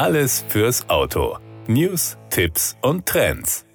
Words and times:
Alles 0.00 0.46
fürs 0.48 0.88
Auto. 0.88 1.36
News, 1.66 2.16
Tipps 2.30 2.74
und 2.80 3.04
Trends. 3.04 3.66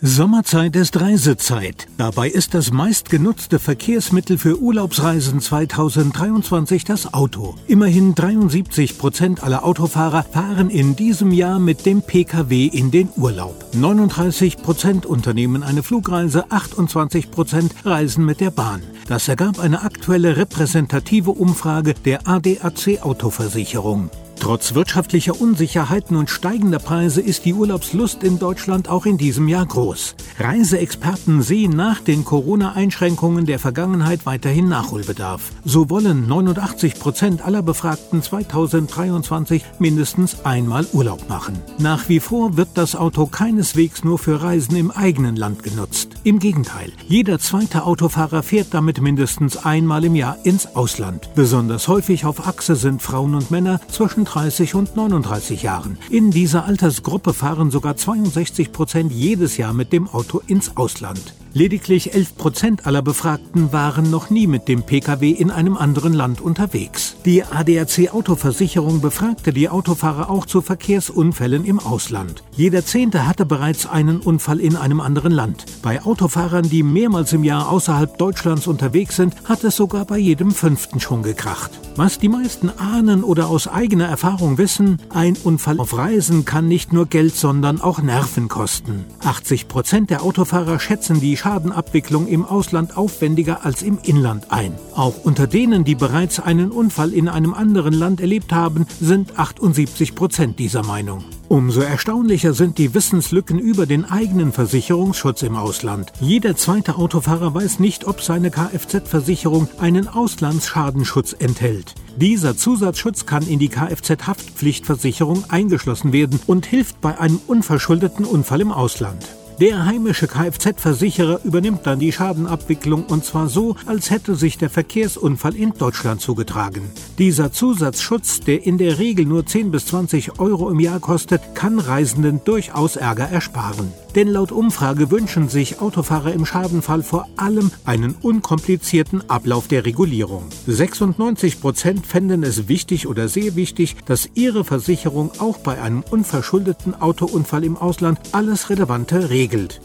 Sommerzeit 0.00 0.76
ist 0.76 1.00
Reisezeit. 1.00 1.88
Dabei 1.98 2.28
ist 2.28 2.54
das 2.54 2.70
meistgenutzte 2.70 3.58
Verkehrsmittel 3.58 4.38
für 4.38 4.60
Urlaubsreisen 4.60 5.40
2023 5.40 6.84
das 6.84 7.12
Auto. 7.12 7.56
Immerhin 7.66 8.14
73 8.14 8.96
Prozent 8.96 9.42
aller 9.42 9.64
Autofahrer 9.64 10.22
fahren 10.22 10.70
in 10.70 10.94
diesem 10.94 11.32
Jahr 11.32 11.58
mit 11.58 11.84
dem 11.84 12.02
Pkw 12.02 12.66
in 12.66 12.92
den 12.92 13.08
Urlaub. 13.16 13.64
39 13.74 14.58
Prozent 14.58 15.04
unternehmen 15.04 15.64
eine 15.64 15.82
Flugreise, 15.82 16.44
28 16.48 17.32
Prozent 17.32 17.74
reisen 17.84 18.24
mit 18.24 18.40
der 18.40 18.52
Bahn. 18.52 18.84
Das 19.08 19.26
ergab 19.26 19.58
eine 19.58 19.82
aktuelle 19.82 20.36
repräsentative 20.36 21.32
Umfrage 21.32 21.94
der 21.94 22.28
ADAC 22.28 23.02
Autoversicherung. 23.02 24.10
Trotz 24.42 24.74
wirtschaftlicher 24.74 25.40
Unsicherheiten 25.40 26.16
und 26.16 26.28
steigender 26.28 26.80
Preise 26.80 27.20
ist 27.20 27.44
die 27.44 27.54
Urlaubslust 27.54 28.24
in 28.24 28.40
Deutschland 28.40 28.88
auch 28.88 29.06
in 29.06 29.16
diesem 29.16 29.46
Jahr 29.46 29.64
groß. 29.64 30.16
Reiseexperten 30.40 31.42
sehen 31.42 31.76
nach 31.76 32.00
den 32.00 32.24
Corona-Einschränkungen 32.24 33.46
der 33.46 33.60
Vergangenheit 33.60 34.26
weiterhin 34.26 34.68
Nachholbedarf. 34.68 35.52
So 35.64 35.90
wollen 35.90 36.26
89 36.26 36.98
Prozent 36.98 37.44
aller 37.44 37.62
Befragten 37.62 38.20
2023 38.20 39.64
mindestens 39.78 40.44
einmal 40.44 40.86
Urlaub 40.92 41.28
machen. 41.28 41.62
Nach 41.78 42.08
wie 42.08 42.18
vor 42.18 42.56
wird 42.56 42.70
das 42.74 42.96
Auto 42.96 43.26
keineswegs 43.26 44.02
nur 44.02 44.18
für 44.18 44.42
Reisen 44.42 44.74
im 44.74 44.90
eigenen 44.90 45.36
Land 45.36 45.62
genutzt. 45.62 46.08
Im 46.24 46.40
Gegenteil, 46.40 46.90
jeder 47.06 47.38
zweite 47.38 47.84
Autofahrer 47.84 48.42
fährt 48.42 48.74
damit 48.74 49.00
mindestens 49.00 49.56
einmal 49.56 50.02
im 50.02 50.16
Jahr 50.16 50.36
ins 50.42 50.74
Ausland. 50.74 51.30
Besonders 51.36 51.86
häufig 51.86 52.24
auf 52.24 52.44
Achse 52.44 52.74
sind 52.74 53.02
Frauen 53.02 53.36
und 53.36 53.52
Männer 53.52 53.80
zwischen 53.86 54.24
30 54.32 54.74
und 54.74 54.96
39 54.96 55.62
Jahren. 55.62 55.98
In 56.08 56.30
dieser 56.30 56.64
Altersgruppe 56.64 57.34
fahren 57.34 57.70
sogar 57.70 57.96
62 57.96 58.72
Prozent 58.72 59.12
jedes 59.12 59.58
Jahr 59.58 59.74
mit 59.74 59.92
dem 59.92 60.08
Auto 60.08 60.40
ins 60.46 60.74
Ausland. 60.78 61.34
Lediglich 61.54 62.14
11 62.14 62.36
Prozent 62.38 62.86
aller 62.86 63.02
Befragten 63.02 63.74
waren 63.74 64.10
noch 64.10 64.30
nie 64.30 64.46
mit 64.46 64.68
dem 64.68 64.84
Pkw 64.84 65.30
in 65.30 65.50
einem 65.50 65.76
anderen 65.76 66.14
Land 66.14 66.40
unterwegs. 66.40 67.16
Die 67.26 67.44
ADAC 67.44 68.14
Autoversicherung 68.14 69.02
befragte 69.02 69.52
die 69.52 69.68
Autofahrer 69.68 70.30
auch 70.30 70.46
zu 70.46 70.62
Verkehrsunfällen 70.62 71.66
im 71.66 71.78
Ausland. 71.78 72.42
Jeder 72.56 72.86
Zehnte 72.86 73.26
hatte 73.26 73.44
bereits 73.44 73.84
einen 73.84 74.20
Unfall 74.20 74.60
in 74.60 74.76
einem 74.76 75.00
anderen 75.00 75.32
Land. 75.32 75.66
Bei 75.82 76.02
Autofahrern, 76.02 76.70
die 76.70 76.82
mehrmals 76.82 77.34
im 77.34 77.44
Jahr 77.44 77.70
außerhalb 77.70 78.16
Deutschlands 78.16 78.66
unterwegs 78.66 79.16
sind, 79.16 79.34
hat 79.44 79.62
es 79.62 79.76
sogar 79.76 80.06
bei 80.06 80.16
jedem 80.16 80.52
fünften 80.52 81.00
schon 81.00 81.22
gekracht. 81.22 81.70
Was 81.96 82.18
die 82.18 82.30
meisten 82.30 82.70
ahnen 82.70 83.22
oder 83.22 83.48
aus 83.48 83.68
eigener 83.68 84.06
Erfahrung 84.06 84.56
wissen, 84.56 84.96
ein 85.10 85.36
Unfall 85.44 85.78
auf 85.80 85.98
Reisen 85.98 86.46
kann 86.46 86.66
nicht 86.66 86.94
nur 86.94 87.04
Geld, 87.04 87.36
sondern 87.36 87.82
auch 87.82 88.00
Nerven 88.00 88.48
kosten. 88.48 89.04
80 89.22 89.68
Prozent 89.68 90.08
der 90.08 90.22
Autofahrer 90.22 90.80
schätzen 90.80 91.20
die 91.20 91.41
Schadenabwicklung 91.42 92.28
im 92.28 92.44
Ausland 92.44 92.96
aufwendiger 92.96 93.64
als 93.64 93.82
im 93.82 93.98
Inland 94.04 94.52
ein. 94.52 94.74
Auch 94.94 95.24
unter 95.24 95.48
denen, 95.48 95.82
die 95.82 95.96
bereits 95.96 96.38
einen 96.38 96.70
Unfall 96.70 97.12
in 97.12 97.28
einem 97.28 97.52
anderen 97.52 97.94
Land 97.94 98.20
erlebt 98.20 98.52
haben, 98.52 98.86
sind 99.00 99.38
78 99.38 100.14
Prozent 100.14 100.60
dieser 100.60 100.84
Meinung. 100.84 101.24
Umso 101.48 101.80
erstaunlicher 101.80 102.54
sind 102.54 102.78
die 102.78 102.94
Wissenslücken 102.94 103.58
über 103.58 103.86
den 103.86 104.04
eigenen 104.04 104.52
Versicherungsschutz 104.52 105.42
im 105.42 105.56
Ausland. 105.56 106.12
Jeder 106.20 106.56
zweite 106.56 106.96
Autofahrer 106.96 107.52
weiß 107.52 107.80
nicht, 107.80 108.06
ob 108.06 108.22
seine 108.22 108.50
Kfz-Versicherung 108.50 109.68
einen 109.80 110.06
Auslandsschadenschutz 110.06 111.34
enthält. 111.38 111.94
Dieser 112.16 112.56
Zusatzschutz 112.56 113.26
kann 113.26 113.46
in 113.46 113.58
die 113.58 113.68
Kfz-Haftpflichtversicherung 113.68 115.44
eingeschlossen 115.48 116.12
werden 116.12 116.40
und 116.46 116.66
hilft 116.66 117.00
bei 117.00 117.18
einem 117.18 117.40
unverschuldeten 117.48 118.24
Unfall 118.24 118.60
im 118.60 118.70
Ausland. 118.70 119.26
Der 119.62 119.86
heimische 119.86 120.26
Kfz-Versicherer 120.26 121.38
übernimmt 121.44 121.86
dann 121.86 122.00
die 122.00 122.10
Schadenabwicklung 122.10 123.04
und 123.04 123.24
zwar 123.24 123.48
so, 123.48 123.76
als 123.86 124.10
hätte 124.10 124.34
sich 124.34 124.58
der 124.58 124.70
Verkehrsunfall 124.70 125.54
in 125.54 125.72
Deutschland 125.72 126.20
zugetragen. 126.20 126.90
Dieser 127.16 127.52
Zusatzschutz, 127.52 128.40
der 128.40 128.66
in 128.66 128.76
der 128.76 128.98
Regel 128.98 129.24
nur 129.24 129.46
10 129.46 129.70
bis 129.70 129.86
20 129.86 130.40
Euro 130.40 130.68
im 130.68 130.80
Jahr 130.80 130.98
kostet, 130.98 131.54
kann 131.54 131.78
Reisenden 131.78 132.40
durchaus 132.42 132.96
Ärger 132.96 133.28
ersparen. 133.28 133.92
Denn 134.14 134.28
laut 134.28 134.52
Umfrage 134.52 135.10
wünschen 135.10 135.48
sich 135.48 135.80
Autofahrer 135.80 136.32
im 136.32 136.44
Schadenfall 136.44 137.02
vor 137.02 137.28
allem 137.36 137.70
einen 137.84 138.14
unkomplizierten 138.20 139.28
Ablauf 139.30 139.68
der 139.68 139.84
Regulierung. 139.84 140.44
96 140.66 141.60
Prozent 141.60 142.06
fänden 142.06 142.42
es 142.42 142.68
wichtig 142.68 143.06
oder 143.06 143.28
sehr 143.28 143.56
wichtig, 143.56 143.96
dass 144.06 144.28
ihre 144.34 144.64
Versicherung 144.64 145.32
auch 145.38 145.58
bei 145.58 145.80
einem 145.80 146.04
unverschuldeten 146.10 147.00
Autounfall 147.00 147.64
im 147.64 147.76
Ausland 147.76 148.18
alles 148.32 148.70
Relevante 148.70 149.30
regelt. 149.30 149.80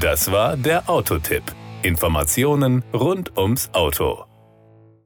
Das 0.00 0.30
war 0.30 0.56
der 0.56 0.90
Autotipp. 0.90 1.42
Informationen 1.82 2.84
rund 2.92 3.36
ums 3.38 3.70
Auto. 3.72 4.24